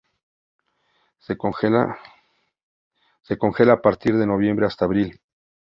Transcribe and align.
Se 1.19 1.37
congela 1.37 1.99
a 3.71 3.81
partir 3.83 4.17
de 4.17 4.25
noviembre 4.25 4.65
hasta 4.65 4.85
abril. 4.85 5.21